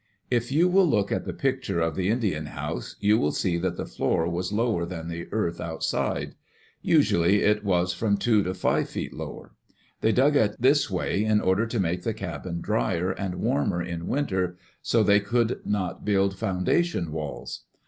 [0.31, 3.77] If you will look at the picture of the Indian house, you will see that
[3.77, 6.33] the floor was lower than the earth out side.
[6.81, 9.53] Usually it was from two to five feet lower.
[9.99, 14.07] They dug it this way in order to make the cabin drier and warmer in
[14.07, 14.57] winter,
[14.91, 17.65] as they could not build foundation walls.